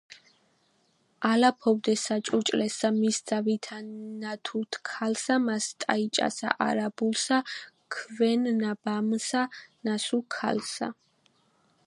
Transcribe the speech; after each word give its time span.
ალაფობდეს 1.29 2.03
საჭურჭლესა 2.09 2.89
მისსა 2.95 3.37
ვითა 3.47 3.77
ნათურთქალსა 4.23 5.35
მას 5.45 5.65
ტაიჭასა 5.83 6.49
არაბულსა 6.67 7.37
ქვენ-ნაბამსა, 7.97 9.41
ნასულქალსა 9.89 10.87